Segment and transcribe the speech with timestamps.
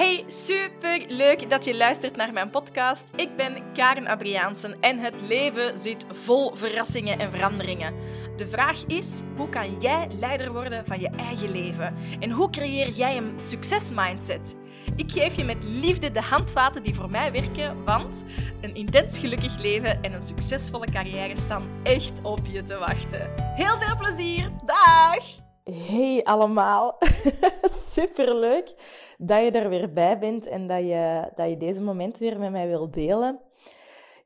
[0.00, 3.10] Hey, super leuk dat je luistert naar mijn podcast.
[3.16, 7.94] Ik ben Karen Adriaansen en het leven zit vol verrassingen en veranderingen.
[8.36, 11.94] De vraag is: hoe kan jij leider worden van je eigen leven?
[12.20, 14.56] En hoe creëer jij een succesmindset?
[14.96, 18.24] Ik geef je met liefde de handvaten die voor mij werken, want
[18.60, 23.30] een intens gelukkig leven en een succesvolle carrière staan echt op je te wachten.
[23.54, 24.50] Heel veel plezier!
[24.64, 25.49] Dag!
[25.72, 26.98] Hey allemaal,
[27.88, 28.74] superleuk
[29.18, 32.50] dat je er weer bij bent en dat je, dat je deze moment weer met
[32.50, 33.40] mij wilt delen.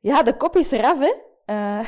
[0.01, 1.13] Ja, de kop is eraf, hè.
[1.45, 1.87] Uh,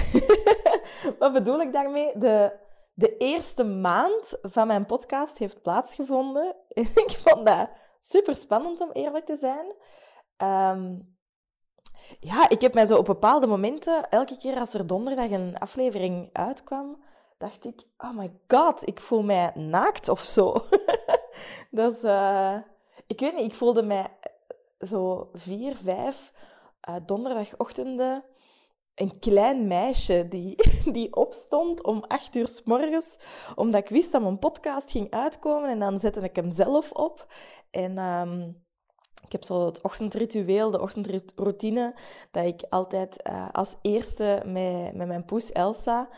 [1.19, 2.11] wat bedoel ik daarmee?
[2.17, 2.51] De,
[2.93, 6.55] de eerste maand van mijn podcast heeft plaatsgevonden.
[6.69, 9.65] En ik vond dat super spannend om eerlijk te zijn.
[10.77, 11.15] Um,
[12.19, 16.29] ja, ik heb mij zo op bepaalde momenten, elke keer als er donderdag een aflevering
[16.33, 17.03] uitkwam,
[17.37, 20.53] dacht ik, oh my god, ik voel mij naakt of zo.
[21.71, 22.57] dat is, uh,
[23.07, 24.07] ik weet niet, ik voelde mij
[24.79, 26.33] zo vier, vijf
[26.89, 28.23] uh, donderdagochtenden
[28.95, 30.55] een klein meisje die,
[30.97, 33.19] die opstond om acht uur s morgens,
[33.55, 37.33] omdat ik wist dat mijn podcast ging uitkomen en dan zette ik hem zelf op.
[37.71, 38.65] En um,
[39.25, 41.95] ik heb zo het ochtendritueel, de ochtendroutine,
[42.31, 46.09] dat ik altijd als eerste met, met mijn poes Elsa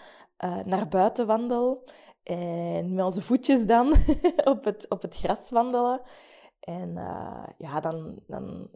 [0.43, 1.83] uh, naar buiten wandel.
[2.23, 3.93] En met onze voetjes dan
[4.43, 6.01] op, het, op het gras wandelen.
[6.59, 8.69] En uh, ja, dan, dan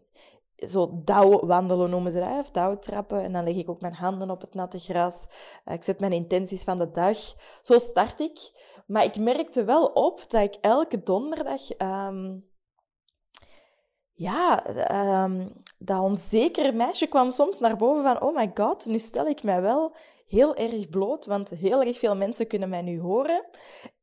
[0.56, 1.02] zo
[1.46, 3.24] wandelen noemen ze dat, of dauwtrappen.
[3.24, 5.28] En dan leg ik ook mijn handen op het natte gras.
[5.66, 7.18] Uh, ik zet mijn intenties van de dag.
[7.62, 8.52] Zo start ik.
[8.88, 11.62] Maar ik merkte wel op dat ik elke donderdag...
[11.78, 12.52] Um,
[14.16, 14.64] ja,
[15.24, 18.22] um, dat onzekere meisje kwam soms naar boven van...
[18.22, 19.96] Oh my god, nu stel ik mij wel
[20.26, 23.46] heel erg bloot, want heel erg veel mensen kunnen mij nu horen.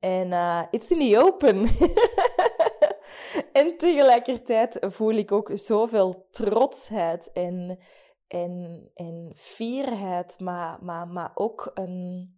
[0.01, 1.57] En uh, it's in the open.
[3.61, 7.79] en tegelijkertijd voel ik ook zoveel trotsheid en,
[8.27, 12.35] en, en fierheid, maar, maar, maar ook een...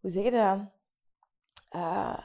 [0.00, 0.58] Hoe zeg je dat?
[1.76, 2.18] Uh,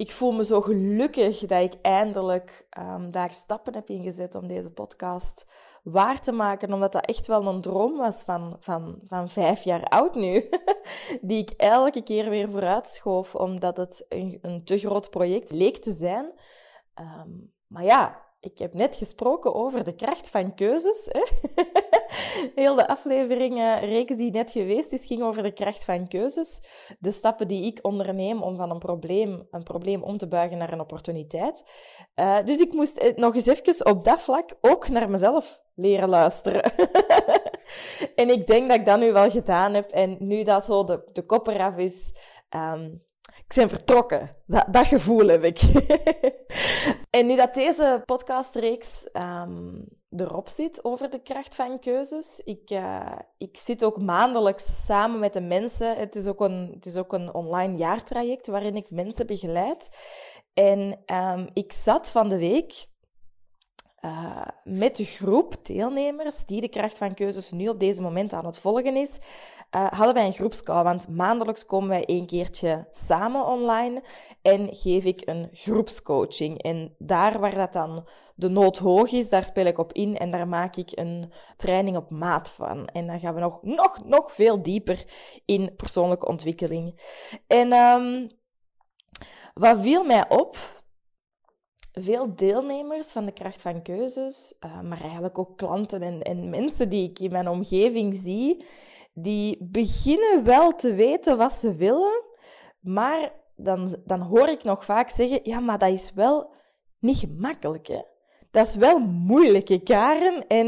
[0.00, 4.70] ik voel me zo gelukkig dat ik eindelijk um, daar stappen heb ingezet om deze
[4.70, 5.46] podcast
[5.82, 9.84] waar te maken, omdat dat echt wel een droom was van, van, van vijf jaar
[9.84, 10.48] oud nu.
[11.20, 15.92] Die ik elke keer weer vooruitschoof, omdat het een, een te groot project leek te
[15.92, 16.32] zijn.
[16.94, 21.08] Um, maar ja, ik heb net gesproken over de kracht van keuzes.
[21.12, 21.22] Hè?
[22.54, 26.60] Heel de aflevering, reeks die net geweest is, ging over de kracht van keuzes.
[26.98, 30.72] De stappen die ik onderneem om van een probleem, een probleem om te buigen naar
[30.72, 31.64] een opportuniteit.
[32.14, 36.08] Uh, dus ik moest eh, nog eens even op dat vlak ook naar mezelf leren
[36.08, 36.72] luisteren.
[38.14, 39.90] en ik denk dat ik dat nu wel gedaan heb.
[39.90, 42.12] En nu dat zo de, de kop eraf is,
[42.56, 43.02] um,
[43.46, 44.36] ik ben vertrokken.
[44.46, 45.60] Dat, gevoel heb ik.
[47.10, 49.84] en nu dat deze podcastreeks um,
[50.16, 55.32] erop zit over de kracht van keuzes, ik, uh, ik zit ook maandelijks samen met
[55.32, 55.96] de mensen.
[55.96, 59.88] Het is ook een, het is ook een online jaartraject waarin ik mensen begeleid.
[60.54, 62.86] En um, ik zat van de week
[64.04, 68.46] uh, met de groep deelnemers die de kracht van keuzes nu op deze moment aan
[68.46, 69.18] het volgen is,
[69.76, 70.82] uh, hadden wij een groepscall.
[70.82, 74.02] Want maandelijks komen wij een keertje samen online
[74.42, 76.62] en geef ik een groepscoaching.
[76.62, 80.30] En daar waar dat dan de nood hoog is, daar speel ik op in en
[80.30, 82.86] daar maak ik een training op maat van.
[82.86, 85.04] En dan gaan we nog, nog, nog veel dieper
[85.44, 87.00] in persoonlijke ontwikkeling.
[87.46, 88.28] En um,
[89.54, 90.56] wat viel mij op
[91.92, 96.88] veel deelnemers van de kracht van keuzes, uh, maar eigenlijk ook klanten en, en mensen
[96.88, 98.64] die ik in mijn omgeving zie,
[99.12, 102.22] die beginnen wel te weten wat ze willen,
[102.80, 106.50] maar dan, dan hoor ik nog vaak zeggen, ja, maar dat is wel
[106.98, 108.02] niet gemakkelijk, hè.
[108.50, 110.46] Dat is wel moeilijke Karen.
[110.46, 110.66] En,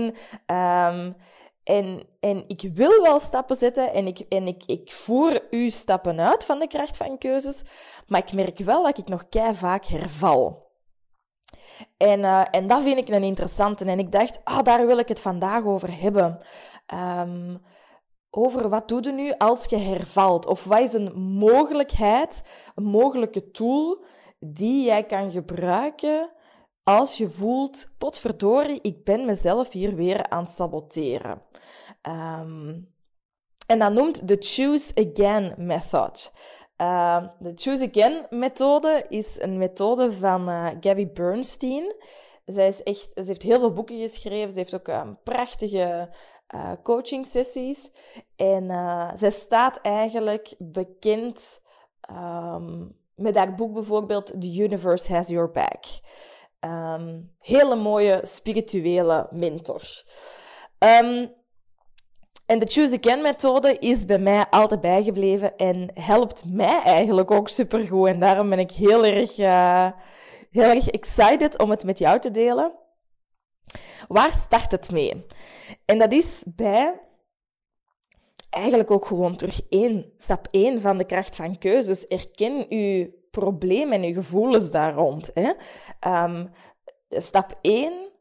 [0.57, 1.17] um,
[1.65, 6.21] en, en ik wil wel stappen zetten en, ik, en ik, ik voer u stappen
[6.21, 7.65] uit van de kracht van keuzes,
[8.07, 10.62] maar ik merk wel dat ik nog kei vaak herval.
[11.97, 13.85] En, uh, en dat vind ik een interessante.
[13.85, 16.39] En ik dacht, ah, daar wil ik het vandaag over hebben.
[16.95, 17.61] Um,
[18.31, 20.47] over wat doe je nu als je hervalt?
[20.47, 24.05] Of wat is een mogelijkheid, een mogelijke tool
[24.39, 26.31] die jij kan gebruiken
[26.85, 31.43] als je voelt, potverdorie, ik ben mezelf hier weer aan het saboteren.
[32.03, 32.91] Um,
[33.67, 36.33] en dat noemt de Choose Again Method.
[36.83, 41.95] Uh, de Choose Again methode is een methode van uh, Gabby Bernstein.
[42.45, 44.53] Zij is echt, ze heeft heel veel boeken geschreven.
[44.53, 46.09] Ze heeft ook um, prachtige
[46.55, 47.91] uh, coaching sessies.
[48.37, 51.61] En uh, zij staat eigenlijk bekend
[52.11, 55.85] um, met haar boek bijvoorbeeld The Universe Has Your Back.
[56.61, 59.83] ehm, hele mooie spirituele mentor.
[62.47, 67.49] En de Choose Again methode is bij mij altijd bijgebleven en helpt mij eigenlijk ook
[67.49, 68.09] supergoed.
[68.09, 69.91] En daarom ben ik heel erg, uh,
[70.51, 72.73] heel erg excited om het met jou te delen.
[74.09, 75.27] Waar start het mee?
[75.85, 77.01] En dat is bij
[78.51, 82.07] eigenlijk ook gewoon terug één, stap 1 van de kracht van keuzes.
[82.07, 85.31] Erken uw probleem en uw gevoelens daar rond.
[85.35, 85.53] Hè?
[86.25, 86.51] Um,
[87.09, 88.12] stap 1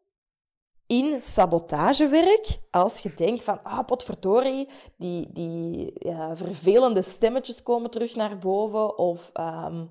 [0.92, 4.68] in sabotagewerk, als je denkt van, ah, potverdorie,
[4.98, 5.94] die, die
[6.34, 9.90] vervelende stemmetjes komen terug naar boven, of um,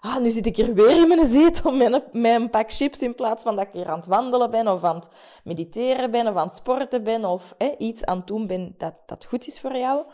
[0.00, 2.98] ah, nu zit ik hier weer in mijn zetel met een, met een pak chips
[2.98, 5.08] in plaats van dat ik hier aan het wandelen ben, of aan het
[5.44, 9.24] mediteren ben, of aan het sporten ben, of iets aan het doen ben dat, dat
[9.24, 10.04] goed is voor jou.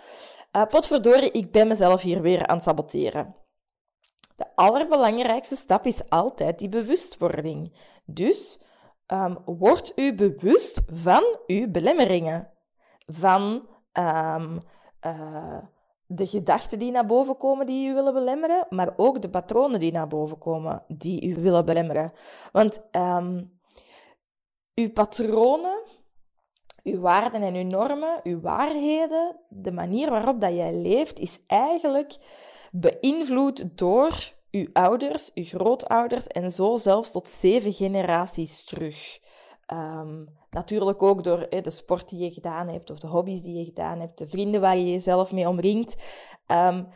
[0.57, 3.35] Uh, potverdorie, ik ben mezelf hier weer aan het saboteren.
[4.37, 7.73] De allerbelangrijkste stap is altijd die bewustwording.
[8.05, 8.67] Dus
[9.13, 12.51] um, word u bewust van uw belemmeringen.
[13.07, 14.59] Van um,
[15.07, 15.59] uh,
[16.07, 19.93] de gedachten die naar boven komen die u willen belemmeren, maar ook de patronen die
[19.93, 22.13] naar boven komen die u willen belemmeren.
[22.53, 23.59] Want um,
[24.75, 25.83] uw patronen,
[26.83, 32.17] uw waarden en uw normen, uw waarheden, de manier waarop dat jij leeft, is eigenlijk
[32.71, 39.19] beïnvloed door uw ouders, uw grootouders en zo zelfs tot zeven generaties terug.
[39.73, 43.65] Um, natuurlijk ook door de sport die je gedaan hebt, of de hobby's die je
[43.65, 45.97] gedaan hebt, de vrienden waar je jezelf mee omringt.
[46.47, 46.89] Um,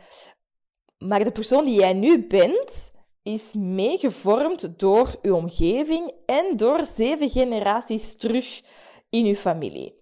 [0.97, 2.91] maar de persoon die jij nu bent,
[3.23, 8.61] is meegevormd door uw omgeving en door zeven generaties terug
[9.09, 10.01] in uw familie.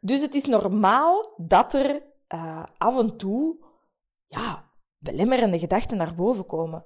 [0.00, 2.02] Dus het is normaal dat er
[2.34, 3.56] uh, af en toe
[4.26, 4.72] ja,
[5.04, 6.82] belemmerende gedachten naar boven komen.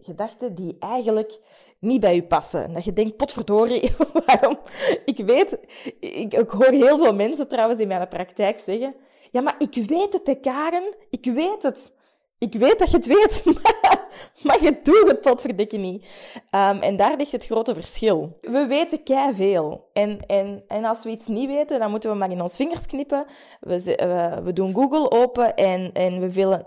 [0.00, 1.40] gedachten die eigenlijk
[1.78, 2.64] niet bij u passen.
[2.64, 3.90] En dat je denkt, potverdorie,
[4.26, 4.58] waarom?
[5.04, 5.58] Ik weet,
[6.00, 8.94] ik, ik, hoor heel veel mensen trouwens in mijn praktijk zeggen,
[9.30, 10.94] ja, maar ik weet het, hè, Karen.
[11.10, 11.92] Ik weet het.
[12.38, 13.44] Ik weet dat je het weet,
[14.44, 16.06] maar je doet het potverdikke niet.
[16.50, 18.38] Um, en daar ligt het grote verschil.
[18.40, 19.90] We weten kei veel.
[19.92, 22.86] En, en, en als we iets niet weten, dan moeten we maar in ons vingers
[22.86, 23.26] knippen.
[23.60, 26.62] We, we, doen Google open en, en we,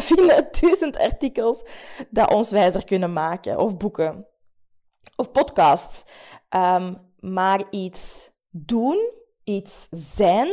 [0.00, 1.64] vinden duizend artikels
[2.10, 3.58] dat ons wijzer kunnen maken.
[3.58, 4.26] Of boeken.
[5.16, 6.04] Of podcasts.
[6.50, 9.10] Um, maar iets doen,
[9.44, 10.48] iets zijn,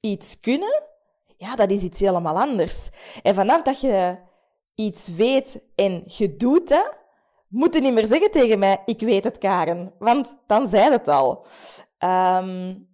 [0.00, 0.89] iets kunnen
[1.40, 2.88] ja, dat is iets helemaal anders.
[3.22, 4.16] En vanaf dat je
[4.74, 6.98] iets weet en je doet het,
[7.48, 9.92] moet je niet meer zeggen tegen mij, ik weet het, Karen.
[9.98, 11.46] Want dan zei het al.
[11.98, 12.88] Um,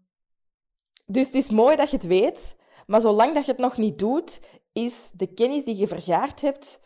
[1.06, 2.56] dus het is mooi dat je het weet,
[2.86, 4.40] maar zolang dat je het nog niet doet,
[4.72, 6.80] is de kennis die je vergaard hebt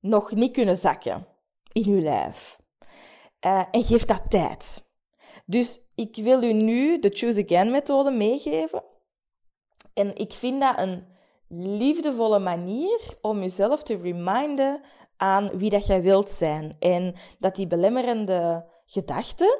[0.00, 1.26] nog niet kunnen zakken
[1.72, 2.58] in je lijf.
[3.46, 4.84] Uh, en geef dat tijd.
[5.46, 8.82] Dus ik wil u nu de Choose Again methode meegeven.
[10.00, 11.04] En ik vind dat een
[11.48, 14.80] liefdevolle manier om jezelf te reminden
[15.16, 16.76] aan wie dat jij wilt zijn.
[16.78, 19.58] En dat die belemmerende gedachten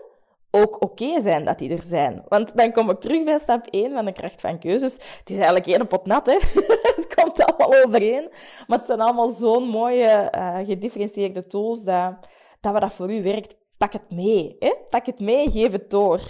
[0.50, 2.24] ook oké zijn dat die er zijn.
[2.28, 4.92] Want dan kom ik terug bij stap 1 van de kracht van keuzes.
[4.92, 6.38] Het is eigenlijk één pot nat, hè.
[6.96, 8.28] het komt allemaal overeen.
[8.66, 12.14] Maar het zijn allemaal zo'n mooie, uh, gedifferentieerde tools dat,
[12.60, 14.56] dat wat dat voor u werkt, pak het mee.
[14.58, 14.74] Hè?
[14.90, 16.20] Pak het mee, geef het door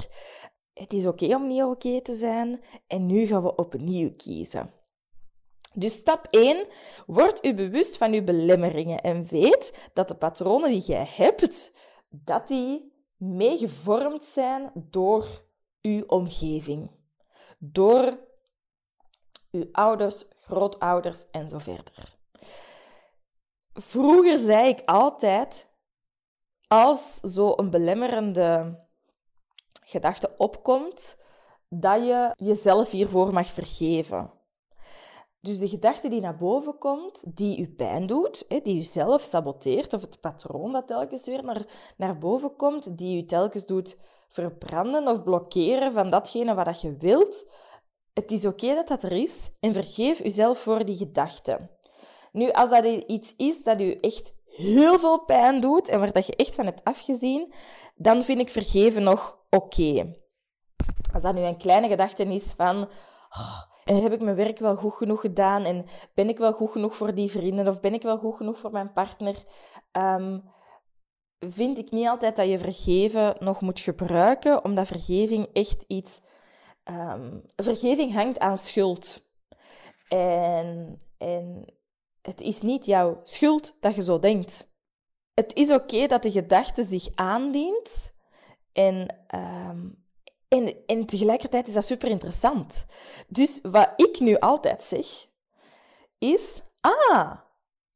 [0.80, 4.70] het is oké om niet oké te zijn en nu gaan we opnieuw kiezen.
[5.74, 6.66] Dus stap 1,
[7.06, 11.74] word u bewust van uw belemmeringen en weet dat de patronen die jij hebt,
[12.08, 15.26] dat die meegevormd zijn door
[15.82, 16.90] uw omgeving.
[17.58, 18.18] Door
[19.50, 22.18] uw ouders, grootouders en zo verder.
[23.72, 25.68] Vroeger zei ik altijd,
[26.68, 28.78] als zo een belemmerende
[29.90, 31.16] gedachte opkomt,
[31.68, 34.30] dat je jezelf hiervoor mag vergeven.
[35.40, 39.92] Dus de gedachte die naar boven komt, die je pijn doet, die je zelf saboteert,
[39.92, 41.66] of het patroon dat telkens weer naar,
[41.96, 47.46] naar boven komt, die je telkens doet verbranden of blokkeren van datgene wat je wilt,
[48.12, 51.70] het is oké dat dat er is en vergeef jezelf voor die gedachte.
[52.32, 56.26] Nu, als dat iets is dat je echt heel veel pijn doet en waar dat
[56.26, 57.52] je echt van hebt afgezien,
[57.94, 60.16] dan vind ik vergeven nog oké.
[61.12, 62.88] Als dat nu een kleine gedachte is van...
[63.30, 65.64] Oh, heb ik mijn werk wel goed genoeg gedaan?
[65.64, 67.68] En ben ik wel goed genoeg voor die vrienden?
[67.68, 69.44] Of ben ik wel goed genoeg voor mijn partner?
[69.92, 70.42] Um,
[71.38, 76.20] vind ik niet altijd dat je vergeven nog moet gebruiken, omdat vergeving echt iets...
[76.84, 79.28] Um, vergeving hangt aan schuld.
[80.08, 81.74] En, en
[82.22, 84.68] het is niet jouw schuld dat je zo denkt.
[85.34, 88.18] het is oké dat de gedachte zich aandient.
[88.72, 89.88] En, ehm,
[90.48, 92.86] en, en tegelijkertijd is dat super interessant.
[93.28, 95.06] Dus wat ik nu altijd zeg,
[96.18, 97.32] is: ah,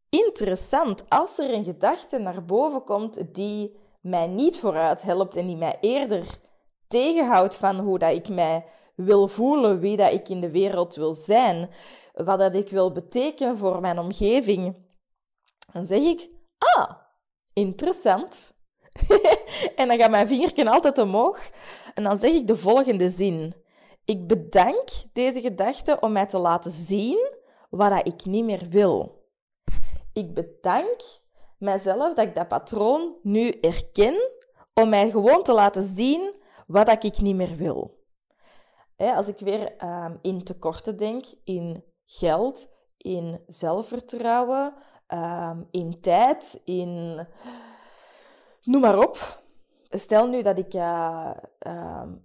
[0.09, 1.05] interessant.
[1.09, 5.79] Als er een gedachte naar boven komt die mij niet vooruit helpt en die mij
[5.81, 6.39] eerder
[6.89, 8.65] tegenhoudt van hoe dat ik mij
[8.95, 11.71] wil voelen, wie dat ik in de wereld wil zijn,
[12.13, 14.77] wat dat ik wil betekenen voor mijn omgeving,
[15.73, 16.29] dan zeg ik,
[16.59, 16.91] ah,
[17.53, 18.54] interessant.
[19.77, 21.51] en dan gaat mijn vingertje altijd omhoog
[21.95, 23.55] en dan zeg ik de volgende zin.
[24.05, 27.33] Ik bedank deze gedachte om mij te laten zien
[27.71, 29.23] wat ik niet meer wil.
[30.13, 31.01] Ik bedank
[31.59, 34.31] mijzelf dat ik dat patroon nu erken
[34.75, 36.35] om mij gewoon te laten zien
[36.67, 38.03] wat ik niet meer wil.
[38.97, 44.75] Als ik weer um, in tekorten denk, in geld, in zelfvertrouwen,
[45.07, 47.27] ehm, in tijd, in.
[48.65, 49.43] Noem maar op.
[49.91, 51.31] Stel nu dat ik uh,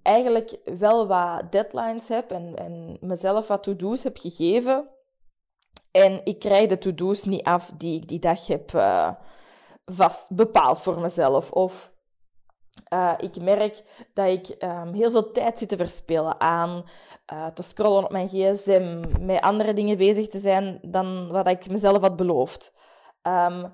[0.01, 4.89] eigenlijk wel wat deadlines heb en, en mezelf wat to-do's heb gegeven.
[5.91, 9.11] En ik krijg de to-do's niet af die ik die dag heb uh,
[9.85, 11.51] vast bepaald voor mezelf.
[11.51, 11.93] Of
[12.93, 16.85] uh, ik merk dat ik um, heel veel tijd zit te verspillen aan
[17.53, 22.01] te scrollen op mijn gsm, met andere dingen bezig te zijn dan wat ik mezelf
[22.01, 22.73] had beloofd.
[23.23, 23.73] Um,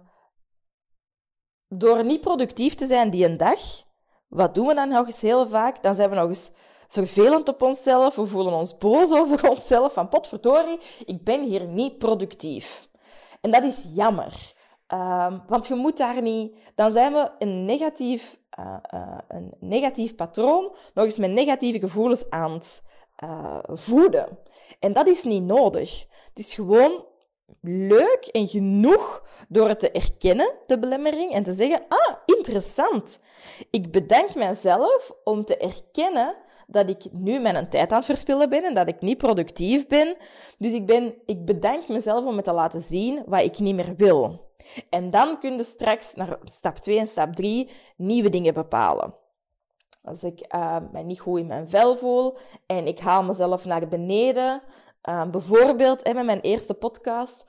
[1.70, 3.60] door niet productief te zijn die een dag,
[4.28, 5.84] wat doen we dan nog eens heel vaak?
[5.84, 6.52] Dan zijn we nog eens
[6.88, 11.98] vervelend op onszelf, we voelen ons boos over onszelf, van potverdorie, ik ben hier niet
[11.98, 12.90] productief.
[13.42, 14.54] En dat is jammer.
[14.94, 16.56] Um, want je moet daar niet...
[16.76, 22.30] Dan zijn we een negatief uh, uh, een negatief patroon nog eens met negatieve gevoelens
[22.30, 22.84] aan het
[23.24, 24.40] uh, voeden.
[24.80, 26.06] En dat is niet nodig.
[26.30, 27.06] Het is gewoon
[27.62, 33.20] leuk en genoeg door het te erkennen, de belemmering, en te zeggen, ah, interessant.
[33.72, 36.36] Ik bedank mijzelf om te erkennen
[36.68, 40.16] dat ik nu mijn tijd aan het verspillen ben en dat ik niet productief ben.
[40.58, 43.96] Dus ik, ben, ik bedank mezelf om me te laten zien wat ik niet meer
[43.96, 44.44] wil.
[44.90, 49.14] En dan kun je straks naar stap 2 en stap 3 nieuwe dingen bepalen.
[50.04, 53.88] Als ik uh, mij niet goed in mijn vel voel en ik haal mezelf naar
[53.88, 54.62] beneden,
[55.10, 57.46] uh, bijvoorbeeld met mijn eerste podcast.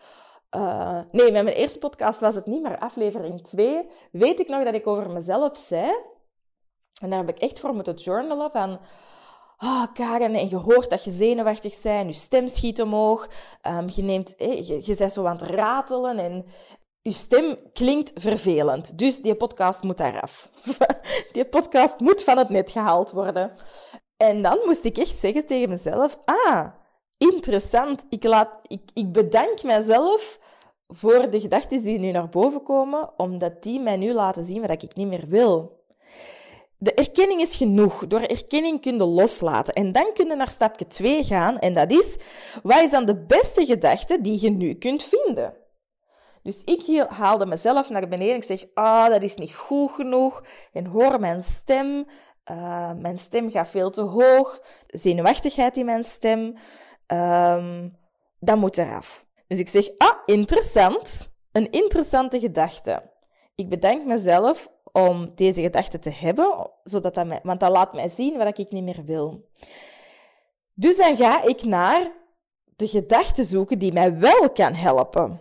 [0.57, 3.87] Uh, nee, met mijn eerste podcast was het niet, maar aflevering 2.
[4.13, 5.95] Weet ik nog dat ik over mezelf zei.
[7.01, 8.81] En daar heb ik echt voor moeten journalen van...
[9.59, 13.29] Oh, Karen, en je hoort dat je zenuwachtig bent, je stem schiet omhoog,
[13.63, 16.47] um, je, neemt, je, je zo aan het ratelen en,
[17.07, 20.51] uw stem klinkt vervelend, dus die podcast moet eraf.
[21.33, 23.53] die podcast moet van het net gehaald worden.
[24.17, 26.67] En dan moest ik echt zeggen tegen mezelf: Ah,
[27.19, 28.05] interessant.
[28.09, 30.39] Ik, laat, ik, ik bedank mezelf
[30.87, 34.83] voor de gedachten die nu naar boven komen, omdat die mij nu laten zien wat
[34.83, 35.85] ik niet meer wil.
[36.79, 38.07] De erkenning is genoeg.
[38.07, 39.75] Door erkenning kun je loslaten.
[39.75, 41.59] En dan kun je naar stapje 2 gaan.
[41.59, 42.19] En dat is,
[42.63, 45.55] wat is dan de beste gedachte die je nu kunt vinden?
[46.43, 48.37] Dus ik haalde mezelf naar beneden.
[48.37, 50.43] Ik zeg, ah, dat is niet goed genoeg.
[50.73, 52.07] En hoor mijn stem.
[52.51, 54.61] Uh, mijn stem gaat veel te hoog.
[54.87, 56.55] Zenuwachtigheid in mijn stem.
[57.07, 57.97] Um,
[58.39, 59.27] dat moet eraf.
[59.47, 61.35] Dus ik zeg, ah, interessant.
[61.53, 63.11] Een interessante gedachte.
[63.55, 68.09] Ik bedank mezelf om deze gedachte te hebben, zodat dat mij, want dat laat mij
[68.09, 69.49] zien wat ik niet meer wil.
[70.75, 72.13] Dus dan ga ik naar
[72.77, 75.41] de gedachte zoeken die mij wel kan helpen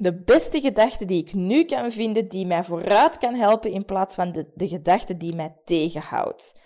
[0.00, 4.14] de beste gedachte die ik nu kan vinden, die mij vooruit kan helpen in plaats
[4.14, 6.58] van de, de gedachte die mij tegenhoudt.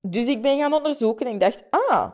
[0.00, 2.12] Dus ik ben gaan onderzoeken en ik dacht, ah,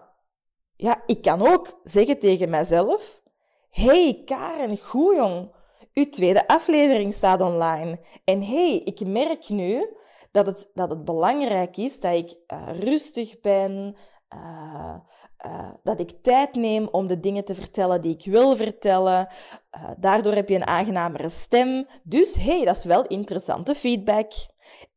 [0.78, 3.22] ja, ik kan ook zeggen tegen mijzelf,
[3.70, 5.54] hey Karen, goed jong,
[5.94, 8.00] uw tweede aflevering staat online.
[8.24, 9.96] En hey, ik merk nu
[10.30, 13.96] dat het, dat het belangrijk is dat ik uh, rustig ben,
[14.34, 14.94] uh,
[15.46, 19.28] uh, dat ik tijd neem om de dingen te vertellen die ik wil vertellen.
[19.96, 21.86] Daardoor heb je een aangenamere stem.
[22.02, 24.32] Dus hey, dat is wel interessante feedback.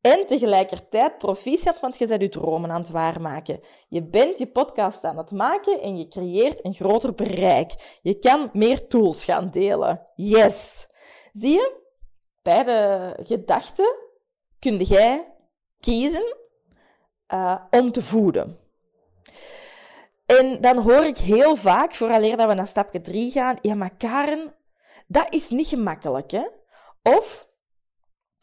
[0.01, 3.60] En tegelijkertijd proficiat, want je bent je dromen aan het waarmaken.
[3.88, 8.00] Je bent je podcast aan het maken en je creëert een groter bereik.
[8.01, 10.01] Je kan meer tools gaan delen.
[10.15, 10.88] Yes!
[11.34, 11.79] Zie je?
[12.41, 13.96] Bij de gedachten
[14.60, 15.34] kun jij
[15.79, 16.36] kiezen
[17.34, 18.60] uh, om te voeden.
[20.25, 23.96] En dan hoor ik heel vaak, vooraleer dat we naar stapje 3 gaan, ja, maar
[23.98, 24.55] Karen,
[25.08, 26.48] dat is niet gemakkelijk, hè?
[27.03, 27.50] Of,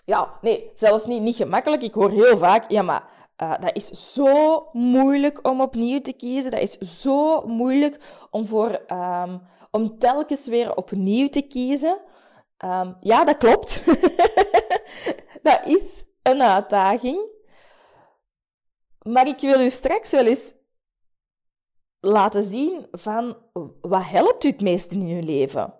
[0.09, 1.83] ja, nee, zelfs niet, niet gemakkelijk.
[1.83, 3.09] Ik hoor heel vaak, ja, maar
[3.43, 6.51] uh, dat is zo moeilijk om opnieuw te kiezen.
[6.51, 12.01] Dat is zo moeilijk om, voor, um, om telkens weer opnieuw te kiezen.
[12.57, 13.83] Ehm, ja, dat klopt.
[15.49, 17.21] dat is een uitdaging.
[19.03, 20.55] Maar ik wil u straks wel eens
[22.01, 23.37] laten zien van
[23.81, 25.75] wat helpt u het meest in uw leven?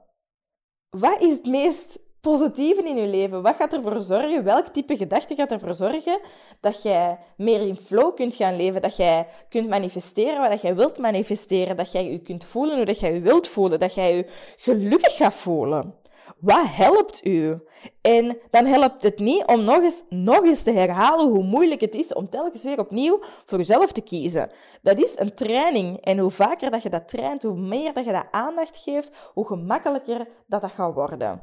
[0.89, 3.43] Wat is het meest positieve in je leven?
[3.43, 4.45] Wat gaat ervoor zorgen?
[4.45, 6.21] Welk type gedachte gaat ervoor zorgen
[6.61, 8.83] dat jij meer in flow kunt gaan leven?
[8.83, 11.77] Dat jij kunt manifesteren wat jij wilt manifesteren?
[11.77, 13.79] Dat jij je kunt voelen hoe dat jij je wilt voelen?
[13.79, 15.95] Dat jij je gelukkig gaat voelen?
[16.39, 17.61] Wat helpt u?
[18.01, 21.95] En dan helpt het niet om nog eens, nog eens te herhalen hoe moeilijk het
[21.95, 24.51] is om telkens weer opnieuw voor jezelf te kiezen.
[24.83, 26.01] Dat is een training.
[26.01, 29.47] En hoe vaker dat je dat traint, hoe meer dat je dat aandacht geeft, hoe
[29.47, 31.43] gemakkelijker dat dat gaat worden.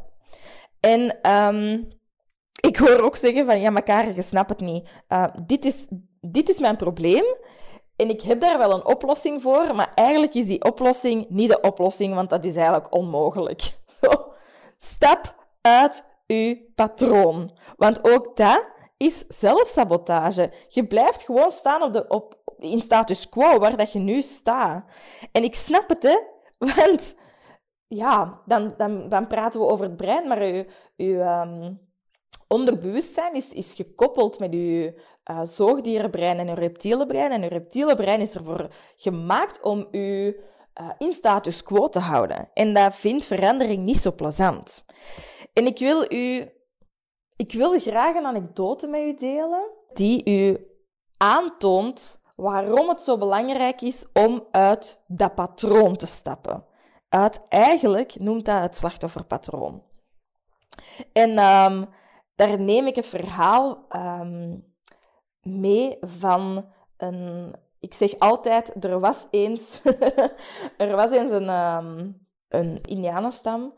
[0.85, 1.87] En um,
[2.61, 4.89] ik hoor ook zeggen van, ja, maar je snapt het niet.
[5.09, 5.87] Uh, dit, is,
[6.21, 7.23] dit is mijn probleem.
[7.95, 11.61] En ik heb daar wel een oplossing voor, maar eigenlijk is die oplossing niet de
[11.61, 13.61] oplossing, want dat is eigenlijk onmogelijk.
[14.77, 17.57] Stap uit uw patroon.
[17.75, 20.51] Want ook dat is zelfsabotage.
[20.67, 24.85] Je blijft gewoon staan op de, op, in status quo, waar dat je nu staat.
[25.31, 26.17] En ik snap het, hè.
[26.75, 27.15] Want
[27.87, 30.41] ja, dan, dan, dan praten we over het brein, maar
[30.95, 31.79] uw um,
[32.47, 34.91] onderbewustzijn is, is gekoppeld met uw
[35.31, 37.31] uh, zoogdierenbrein en uw reptiele brein.
[37.31, 40.35] En uw reptiele brein is ervoor gemaakt om u
[40.81, 42.49] uh, in status quo te houden.
[42.53, 44.85] En dat vindt verandering niet zo plezant.
[45.53, 46.49] En ik wil u...
[47.37, 50.67] Ik wil graag een anekdote met u delen die u
[51.17, 56.65] aantoont waarom het zo belangrijk is om uit dat patroon te stappen
[57.09, 57.41] uit.
[57.49, 59.83] Eigenlijk noemt dat het slachtofferpatroon.
[61.13, 61.89] En um,
[62.35, 64.73] daar neem ik het verhaal um,
[65.41, 66.65] mee van
[66.97, 67.53] een.
[67.79, 69.81] Ik zeg altijd, er was eens,
[70.77, 73.73] er was eens een, um, een Indianenstam.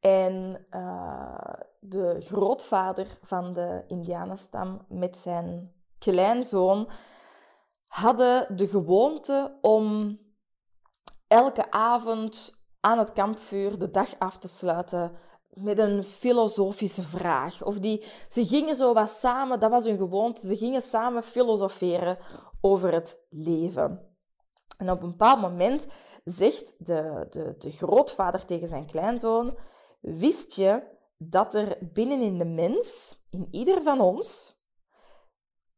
[0.00, 6.88] En uh, de grootvader van de Indianenstam met zijn kleinzoon
[7.86, 10.18] hadden de gewoonte om
[11.26, 15.12] elke avond aan het kampvuur de dag af te sluiten
[15.50, 17.62] met een filosofische vraag.
[17.62, 22.18] Of die, ze gingen zo wat samen, dat was hun gewoonte, ze gingen samen filosoferen
[22.60, 24.16] over het leven.
[24.76, 25.86] En op een bepaald moment
[26.24, 29.58] zegt de, de, de grootvader tegen zijn kleinzoon:
[30.00, 30.82] Wist je
[31.16, 34.56] dat er binnenin de mens, in ieder van ons,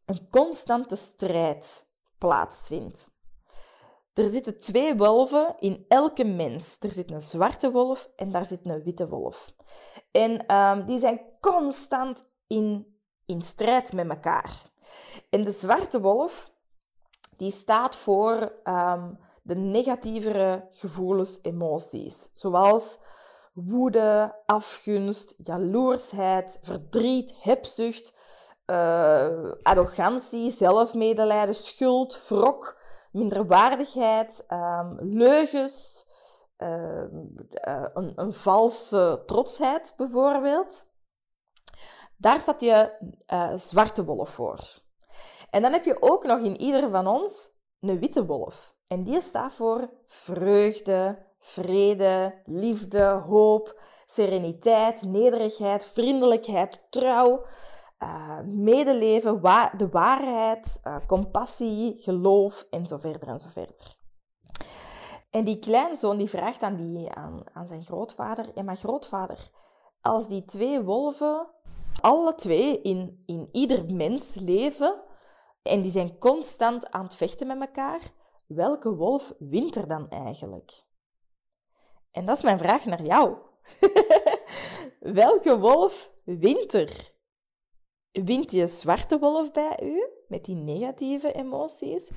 [0.04, 3.13] een constante strijd plaatsvindt?
[4.14, 6.76] Er zitten twee wolven in elke mens.
[6.80, 9.54] Er zit een zwarte wolf en daar zit een witte wolf.
[10.10, 12.96] En um, die zijn constant in,
[13.26, 14.70] in strijd met elkaar.
[15.30, 16.52] En de zwarte wolf,
[17.36, 22.30] die staat voor um, de negatievere gevoelens, emoties.
[22.32, 22.98] Zoals
[23.54, 28.14] woede, afgunst, jaloersheid, verdriet, hebzucht,
[28.66, 32.82] uh, arrogantie, zelfmedelijden, schuld, wrok
[33.14, 36.06] minderwaardigheid, um, leugens,
[36.58, 37.04] uh,
[37.94, 40.86] een, een, valse trotsheid bijvoorbeeld.
[42.16, 42.92] Daar staat je
[43.32, 44.58] uh, zwarte wolf voor.
[45.50, 47.50] En dan heb je ook nog in ieder van ons
[47.80, 48.76] een witte wolf.
[48.86, 57.44] En die staat voor vreugde, vrede, liefde, hoop, sereniteit, nederigheid, vriendelijkheid, trouw,
[58.04, 59.40] uh, medeleven,
[59.76, 63.96] de waarheid, uh, compassie, geloof en zo verder en zo verder.
[65.30, 69.50] En die kleinzoon die vraagt aan, die, aan, aan zijn grootvader, ja maar grootvader,
[70.00, 71.46] als die twee wolven
[72.00, 75.02] alle twee in, in ieder mens leven
[75.62, 78.00] en die zijn constant aan het vechten met elkaar,
[78.46, 80.82] welke wolf wint er dan eigenlijk?
[82.10, 83.36] En dat is mijn vraag naar jou.
[85.22, 87.13] welke wolf wint er?
[88.22, 92.10] Wint die zwarte wolf bij u met die negatieve emoties?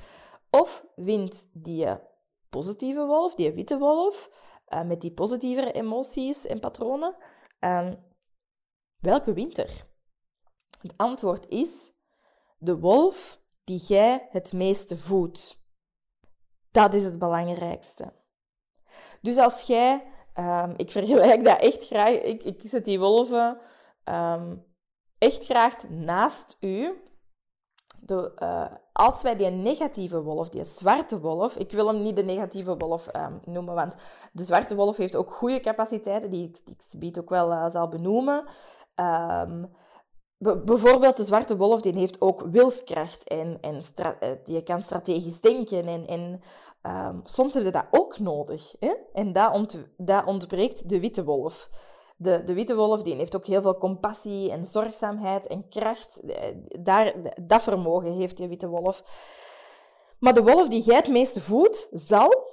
[0.50, 1.86] Of wint die
[2.48, 4.30] positieve wolf, die witte wolf,
[4.68, 7.16] uh, met die positieve emoties en patronen?
[7.60, 7.90] Uh,
[9.00, 9.86] welke wint er?
[10.80, 11.92] Het antwoord is
[12.58, 15.60] de wolf die jij het meeste voedt.
[16.70, 18.12] Dat is het belangrijkste.
[19.20, 23.58] Dus als jij, um, ik vergelijk dat echt graag, ik, ik zet die wolven
[24.04, 24.66] um,
[25.18, 27.02] echt graag naast u.
[28.00, 32.22] De, uh, als wij die negatieve wolf, die zwarte wolf, ik wil hem niet de
[32.22, 33.94] negatieve wolf um, noemen, want
[34.32, 36.50] de zwarte wolf heeft ook goede capaciteiten, die,
[36.98, 38.44] die ik ook wel uh, zal benoemen.
[38.94, 39.70] Um,
[40.38, 45.86] bijvoorbeeld de zwarte wolf, die heeft ook wilskracht en, en uh, die kan strategisch denken.
[45.86, 46.40] En,
[46.82, 48.74] um, soms heb je dat ook nodig.
[48.78, 48.94] Hè?
[49.12, 51.70] En ont dat ontbreekt de witte wolf.
[52.20, 56.20] De, de witte wolf die heeft ook heel veel compassie en zorgzaamheid en kracht.
[56.20, 59.02] Eh, daar, dat vermogen heeft die witte wolf.
[60.18, 62.46] Maar de wolf die jij het meeste voedt, zal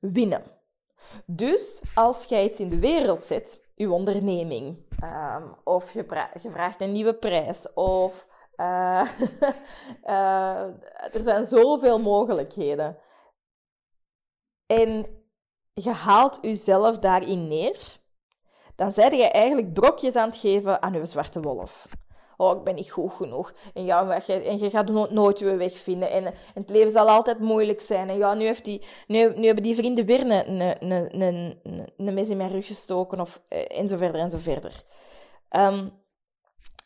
[0.00, 0.42] winnen.
[1.26, 6.04] Dus als jij iets in de wereld zet, je onderneming, ehm, of je,
[6.50, 9.08] vraagt een nieuwe prijs, of uh,
[10.04, 10.62] uh,
[11.16, 12.98] er zijn zoveel mogelijkheden.
[14.66, 15.06] En
[15.74, 18.00] je haalt jezelf daarin neer,
[18.76, 21.86] dan zijn je eigenlijk brokjes aan het geven aan je zwarte wolf.
[22.36, 23.52] Oh, ik ben niet goed genoeg.
[23.74, 26.10] En, ja, je, en je gaat nooit je weg vinden.
[26.10, 28.08] En, en, het leven zal altijd moeilijk zijn.
[28.08, 31.60] En ja, nu, heeft die, nu, nu hebben die vrienden weer een, een, een,
[31.96, 33.20] een, mes in mijn rug gestoken.
[33.20, 34.82] Of, eh, en zo verder en zo verder.
[35.50, 36.01] Um,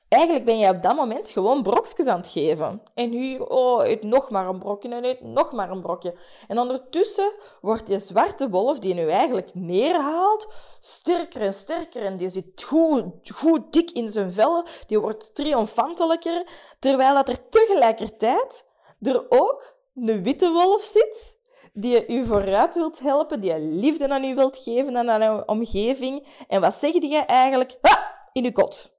[0.08, 2.82] Eigenlijk ben je op dat moment gewoon brokjes aan het geven.
[2.94, 6.14] En hier, oh, eet nog maar een brokje en eet nog maar een brokje.
[6.48, 10.48] En ondertussen wordt die zwarte wolf, die nu eigenlijk neerhaalt,
[10.80, 12.02] sterker en sterker.
[12.02, 14.66] En die zit goed, goed dik in zijn vel.
[14.86, 16.46] Die wordt triomfantelijker.
[16.78, 21.38] Terwijl dat er tegelijkertijd er ook een witte wolf zit,
[21.72, 26.26] die u vooruit wilt helpen, die liefde aan u wilt geven en aan uw omgeving.
[26.48, 27.78] En wat zeg je eigenlijk?
[27.80, 28.14] Ha!
[28.32, 28.94] In uw kot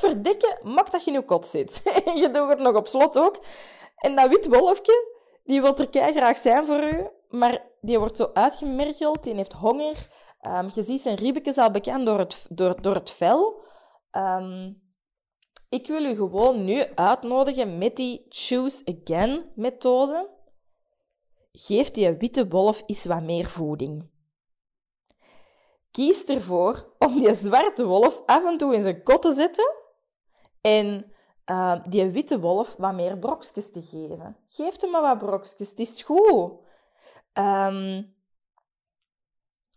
[0.00, 1.82] potverdikke, mak dat je in je kot zit.
[2.04, 3.38] en je doet het nog op slot ook.
[3.96, 8.30] En dat wit wolfje, die wil er graag zijn voor u, maar die wordt zo
[8.32, 10.08] uitgemergeld, die heeft honger.
[10.42, 13.62] Um, je ziet zijn riebekjes al bekend door het, door, door het vel.
[14.12, 14.82] Um,
[15.68, 20.30] ik wil u gewoon nu uitnodigen met die Choose Again methode.
[21.52, 24.10] Geef die witte wolf eens wat meer voeding.
[25.90, 29.85] Kies ervoor om die zwarte wolf af en toe in zijn kot te zetten
[30.66, 31.12] en
[31.50, 34.36] uh, die witte wolf wat meer brokjes te geven.
[34.46, 36.52] Geef hem maar wat brokjes, het is goed.
[37.32, 38.14] Um,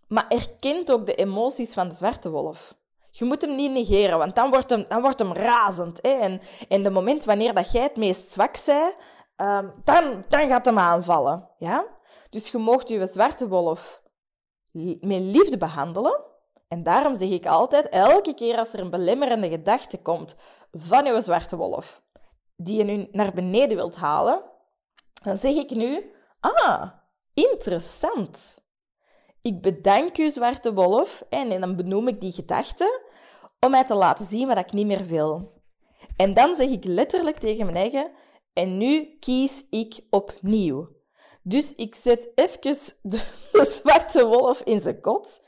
[0.07, 2.77] maar erkent ook de emoties van de zwarte wolf.
[3.11, 5.99] Je moet hem niet negeren, want dan wordt hem, dan wordt hem razend.
[6.01, 6.09] Hè?
[6.09, 8.95] En in de moment wanneer dat jij het meest zwak bent,
[9.37, 11.49] um, dan, dan gaat hem aanvallen.
[11.57, 11.85] Ja?
[12.29, 14.01] Dus je mocht je zwarte wolf
[14.71, 16.27] met liefde behandelen.
[16.69, 20.35] En daarom zeg ik altijd, elke keer als er een belemmerende gedachte komt
[20.71, 22.03] van uw zwarte wolf,
[22.55, 24.43] die je nu naar beneden wilt halen,
[25.23, 26.89] dan zeg ik nu, ah,
[27.33, 28.57] interessant.
[29.41, 33.01] Ik bedank u, zwarte wolf, en dan benoem ik die gedachte
[33.59, 35.61] om mij te laten zien wat ik niet meer wil.
[36.15, 38.11] En dan zeg ik letterlijk tegen mijn eigen,
[38.53, 40.89] en nu kies ik opnieuw.
[41.43, 43.23] Dus ik zet even de,
[43.81, 45.41] zwarte wolf in zijn kot.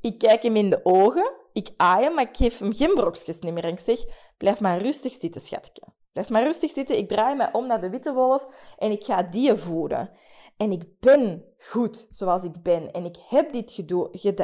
[0.00, 1.32] Ik kijk hem in de ogen.
[1.52, 3.64] Ik aai hem, maar ik geef hem geen brokjes meer.
[3.64, 4.04] En ik zeg,
[4.36, 5.82] blijf maar rustig zitten, schatje.
[6.12, 6.96] Blijf maar rustig zitten.
[6.96, 10.10] Ik draai mij om naar de witte wolf en ik ga die voeden.
[10.56, 12.92] En ik ben goed zoals ik ben.
[12.92, 13.84] En ik heb dit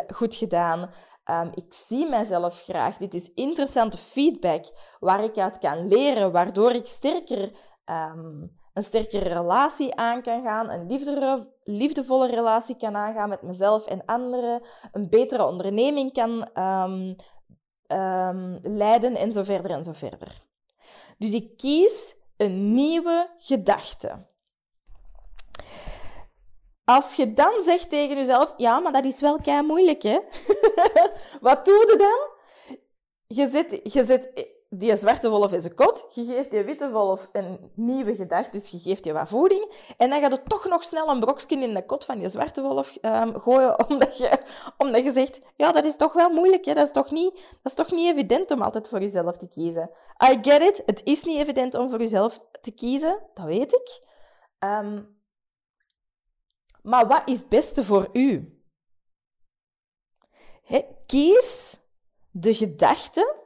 [0.08, 0.90] goed gedaan.
[1.30, 2.96] Um, ik zie mezelf graag.
[2.96, 4.64] Dit is interessante feedback
[5.00, 7.52] waar ik uit kan leren, waardoor ik sterker
[7.84, 10.86] um, een sterkere relatie aan kan gaan, een
[11.64, 14.62] liefdevolle relatie kan aangaan met mezelf en anderen,
[14.92, 17.16] een betere onderneming kan um,
[17.98, 20.42] um, leiden en zo verder en zo verder.
[21.18, 24.26] Dus ik kies een nieuwe gedachte.
[26.84, 30.20] Als je dan zegt tegen jezelf, ja, maar dat is wel kei moeilijk, hè?
[31.40, 32.34] Wat doe je dan?
[33.26, 36.06] Je zet, je zet die zwarte wolf is een kot.
[36.14, 39.72] Je geeft die witte wolf een nieuwe gedachte, dus je geeft die wat voeding.
[39.96, 42.62] En dan gaat het toch nog snel een brokje in de kot van die zwarte
[42.62, 44.38] wolf um, gooien, omdat je,
[44.78, 46.74] omdat je zegt, ja, dat is toch wel moeilijk, hè?
[46.74, 49.90] Dat, is toch niet, dat is toch niet evident om altijd voor jezelf te kiezen.
[50.30, 54.04] I get it, het is niet evident om voor jezelf te kiezen, dat weet ik.
[54.58, 55.14] Um,
[56.82, 58.50] maar wat is het beste voor u?
[61.06, 61.76] kies
[62.30, 63.45] de gedachte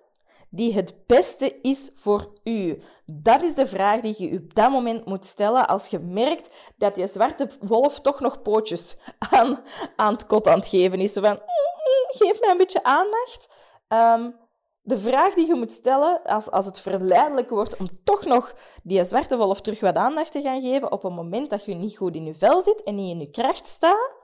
[0.51, 2.83] die het beste is voor u?
[3.07, 6.97] Dat is de vraag die je op dat moment moet stellen als je merkt dat
[6.97, 8.97] je zwarte wolf toch nog pootjes
[9.31, 9.61] aan,
[9.97, 11.13] aan het kot aan het geven is.
[11.13, 13.57] Van, mm, mm, geef mij een beetje aandacht.
[13.89, 14.39] Um,
[14.83, 19.05] de vraag die je moet stellen als, als het verleidelijk wordt om toch nog die
[19.05, 22.15] zwarte wolf terug wat aandacht te gaan geven op een moment dat je niet goed
[22.15, 24.15] in je vel zit en niet in je kracht staat,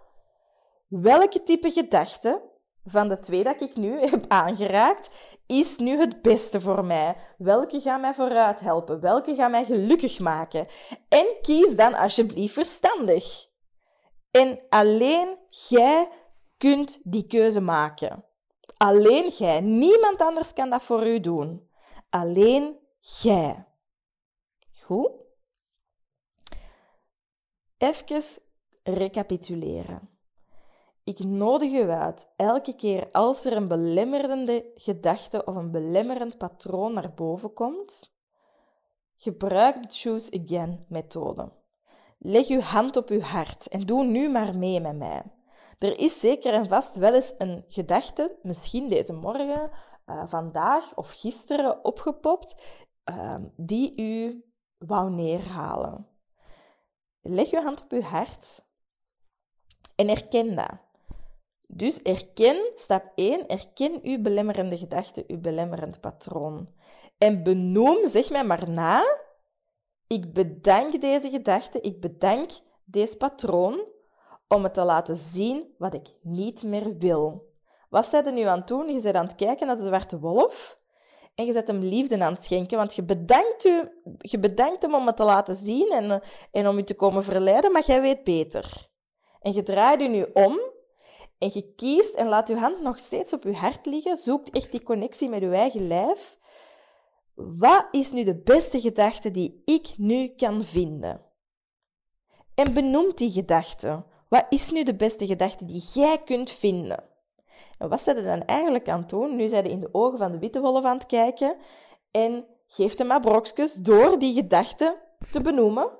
[0.88, 2.42] welke type gedachten
[2.86, 5.10] van de twee dat ik nu heb aangeraakt,
[5.46, 7.16] is nu het beste voor mij?
[7.38, 9.00] Welke gaan mij vooruit helpen?
[9.00, 10.66] Welke gaan mij gelukkig maken?
[11.08, 13.46] En kies dan alsjeblieft verstandig.
[14.30, 16.08] En alleen jij
[16.58, 18.24] kunt die keuze maken.
[18.76, 19.60] Alleen jij.
[19.60, 21.70] Niemand anders kan dat voor u doen.
[22.10, 23.66] Alleen jij.
[24.84, 25.10] Goed?
[27.78, 28.22] Even
[28.82, 30.15] recapituleren.
[31.06, 36.92] Ik nodig u uit, elke keer als er een belemmerende gedachte of een belemmerend patroon
[36.92, 38.12] naar boven komt,
[39.16, 41.52] gebruik de Choose Again methode.
[42.18, 45.22] Leg uw hand op uw hart en doe nu maar mee met mij.
[45.78, 49.70] Er is zeker en vast wel eens een gedachte, misschien deze morgen,
[50.06, 52.62] uh, vandaag of gisteren opgepopt,
[53.10, 54.44] uh, die u
[54.78, 56.06] wou neerhalen.
[57.20, 58.64] Leg uw hand op uw hart
[59.94, 60.84] en erken dat.
[61.66, 66.68] Dus erken, stap 1, erken uw belemmerende gedachte, uw belemmerend patroon.
[67.18, 69.20] En benoem, zeg mij maar na,
[70.06, 72.50] ik bedank deze gedachte, ik bedank
[72.84, 73.84] deze patroon
[74.48, 77.54] om het te laten zien wat ik niet meer wil.
[77.88, 78.88] Wat zijn er nu aan het doen?
[78.88, 80.80] Je bent aan het kijken naar de zwarte wolf
[81.34, 84.94] en je zet hem liefde aan het schenken, want je bedankt, u, je bedankt hem
[84.94, 88.24] om het te laten zien en, en om u te komen verleiden, maar jij weet
[88.24, 88.88] beter.
[89.40, 90.60] En je draait u nu om
[91.38, 94.70] en je kiest en laat je hand nog steeds op je hart liggen, zoekt echt
[94.70, 96.38] die connectie met je eigen lijf.
[97.34, 101.24] Wat is nu de beste gedachte die ik nu kan vinden?
[102.54, 104.04] En benoem die gedachte.
[104.28, 107.04] Wat is nu de beste gedachte die jij kunt vinden?
[107.78, 109.36] En wat zijn er dan eigenlijk aan doen?
[109.36, 111.56] Nu zijn ze in de ogen van de witte wolf aan het kijken
[112.10, 115.90] en geeft hem maar brokjes door die gedachte te benoemen.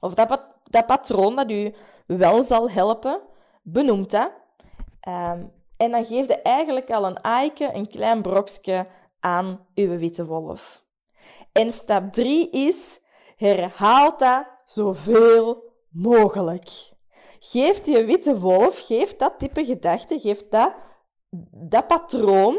[0.00, 1.74] Of dat, dat patroon dat u
[2.06, 3.20] wel zal helpen,
[3.62, 4.41] benoemt dat.
[5.08, 8.86] Um, en dan geeft je eigenlijk al een aaike, een klein brokje
[9.20, 10.84] aan uw witte wolf.
[11.52, 13.00] En stap 3 is,
[13.36, 16.68] herhaal dat zoveel mogelijk.
[17.38, 20.74] Geef die witte wolf, geef dat type gedachte, geef dat,
[21.50, 22.58] dat patroon,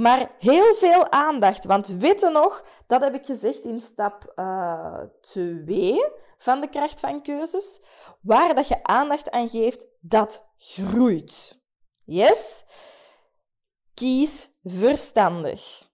[0.00, 1.64] maar heel veel aandacht.
[1.64, 4.32] Want weet je nog, dat heb ik gezegd in stap
[5.20, 6.04] 2 uh,
[6.38, 7.80] van de kracht van keuzes.
[8.20, 11.60] Waar dat je aandacht aan geeft, dat groeit.
[12.04, 12.64] Yes?
[13.94, 15.88] Kies verstandig.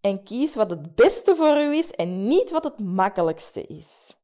[0.00, 4.16] En kies wat het beste voor u is en niet wat het makkelijkste is.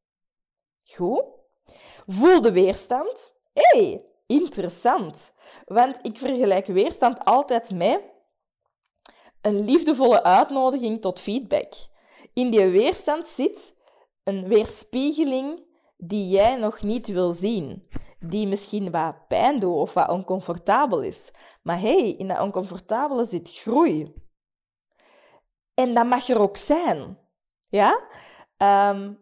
[0.83, 1.23] Goed?
[2.05, 3.33] Voel de weerstand.
[3.53, 5.33] Hey, interessant.
[5.65, 8.15] Want ik vergelijk weerstand altijd met
[9.47, 11.73] een liefdevolle uitnodiging tot feedback.
[12.33, 13.75] In die weerstand zit
[14.23, 15.65] een weerspiegeling
[15.97, 17.87] die jij nog niet wil zien.
[18.19, 21.31] Die misschien wat pijn doet of wat oncomfortabel is.
[21.63, 24.13] Maar hey, in dat oncomfortabele zit groei.
[25.73, 27.17] En dat mag er ook zijn.
[27.67, 27.99] Ja?
[28.91, 29.19] Um,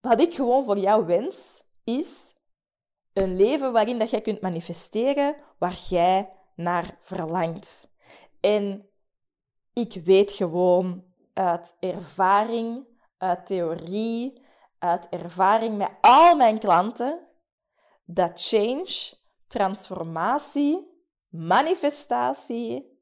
[0.00, 2.34] wat ik gewoon voor jou wens, is
[3.12, 7.92] een leven waarin dat jij kunt manifesteren waar jij naar verlangt.
[8.40, 8.88] En
[9.74, 12.86] ik weet gewoon uit ervaring,
[13.18, 14.42] uit theorie,
[14.78, 17.26] uit ervaring met al mijn klanten,
[18.04, 19.12] dat change,
[19.46, 20.92] transformatie,
[21.28, 22.92] manifestatie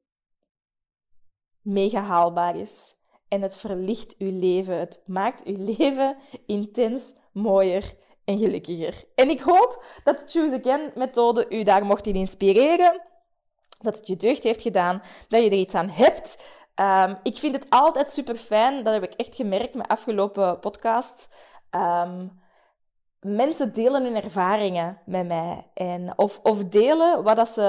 [1.63, 2.95] mega is.
[3.29, 4.79] En het verlicht uw leven.
[4.79, 9.05] Het maakt uw leven intens mooier en gelukkiger.
[9.15, 13.01] En ik hoop dat de Choose Again methode u daar mocht in inspireren.
[13.79, 16.45] Dat het je deugd heeft gedaan, dat je er iets aan hebt.
[16.83, 21.29] Um, ik vind het altijd super fijn, dat heb ik echt gemerkt met afgelopen podcasts.
[21.71, 22.41] Um,
[23.21, 25.67] mensen delen hun ervaringen met mij.
[25.75, 27.63] En, of, of delen wat dat ze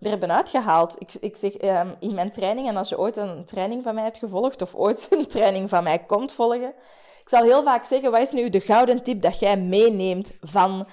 [0.00, 1.00] er hebben uitgehaald.
[1.00, 4.04] Ik, ik zeg um, in mijn training, en als je ooit een training van mij
[4.04, 6.74] hebt gevolgd, of ooit een training van mij komt volgen,
[7.20, 10.86] ik zal heel vaak zeggen, wat is nu de gouden tip dat jij meeneemt van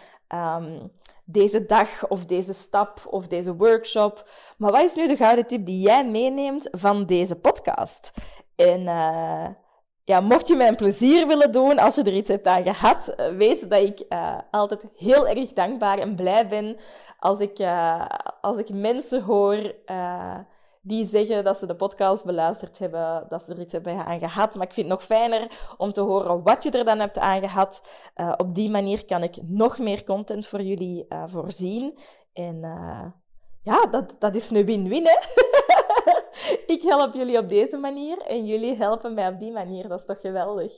[1.32, 4.30] deze dag of deze stap of deze workshop?
[4.58, 8.14] Maar wat is nu de gouden tip die jij meeneemt van deze podcast?
[8.56, 9.48] En uh,
[10.04, 13.08] ja, mocht je mij een plezier willen doen, als je er iets hebt aan gehad,
[13.08, 16.78] eh, weet dat ik uh, altijd heel erg dankbaar en blij ben
[17.20, 17.60] als ik,
[18.42, 19.74] als ik mensen hoor
[20.82, 24.56] die zeggen dat ze de podcast beluisterd hebben, dat ze er iets hebben aan gehad.
[24.56, 27.42] Maar ik vind het nog fijner om te horen wat je er dan hebt aan
[27.42, 27.82] gehad.
[28.16, 31.98] Uh, op die manier kan ik nog meer content voor jullie uh, voorzien.
[32.34, 33.06] En uh,
[33.64, 35.18] ja, dat, dat is een win-win, hè?
[36.76, 39.88] ik help jullie op deze manier en jullie helpen mij op die manier.
[39.88, 40.74] Dat is toch geweldig?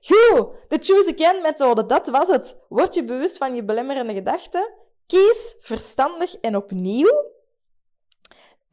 [0.00, 2.64] Goed, de Choose Again methode, dat was het.
[2.68, 4.72] Word je bewust van je belemmerende gedachten.
[5.06, 7.31] Kies verstandig en opnieuw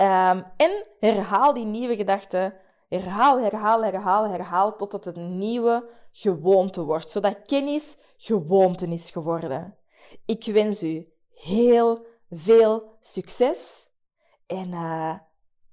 [0.01, 2.53] Um, en herhaal die nieuwe gedachten.
[2.89, 7.11] Herhaal, herhaal, herhaal, herhaal totdat het een nieuwe gewoonte wordt.
[7.11, 9.77] Zodat kennis gewoonte is geworden.
[10.25, 13.87] Ik wens u heel veel succes.
[14.47, 15.17] En, uh,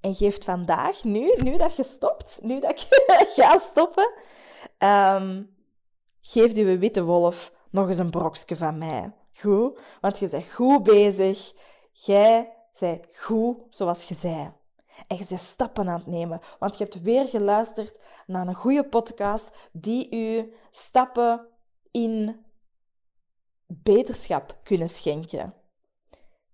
[0.00, 2.86] en geeft vandaag, nu, nu dat je stopt, nu dat ik
[3.36, 4.12] ga stoppen,
[4.78, 5.56] um,
[6.20, 9.12] geef uw witte wolf nog eens een brokje van mij.
[9.32, 11.52] Goed, want je bent goed bezig.
[11.92, 14.52] Jij bent goed zoals je zei.
[15.06, 18.88] En je bent stappen aan het nemen, want je hebt weer geluisterd naar een goede
[18.88, 21.48] podcast die u stappen
[21.90, 22.44] in
[23.66, 25.54] beterschap kunnen schenken.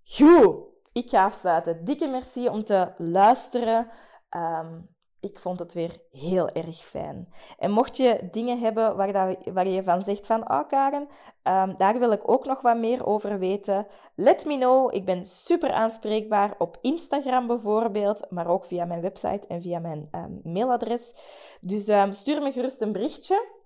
[0.05, 0.57] Goed,
[0.93, 1.85] ik ga afsluiten.
[1.85, 3.91] Dikke merci om te luisteren.
[4.29, 4.81] Ehm,
[5.23, 7.33] ik vond het weer heel erg fijn.
[7.59, 11.09] En mocht je dingen hebben waar, dat, waar je van zegt van, oh Karen,
[11.43, 14.95] um, daar wil ik ook nog wat meer over weten, let me know.
[14.95, 20.09] Ik ben super aanspreekbaar op Instagram bijvoorbeeld, maar ook via mijn website en via mijn
[20.13, 21.15] um, mailadres.
[21.61, 23.61] Dus um, stuur me gerust een berichtje.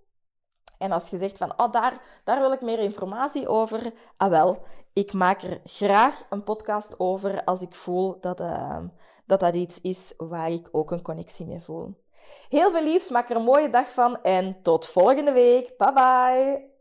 [0.79, 4.63] En als je zegt van, oh, daar, daar wil ik meer informatie over, ah wel,
[4.93, 8.79] ik maak er graag een podcast over als ik voel dat, uh,
[9.27, 11.95] dat dat iets is waar ik ook een connectie mee voel.
[12.49, 15.77] Heel veel liefs, maak er een mooie dag van en tot volgende week.
[15.77, 16.76] Bye bye!